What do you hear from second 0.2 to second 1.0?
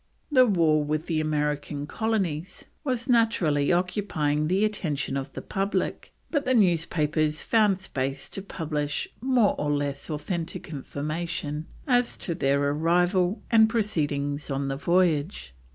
The war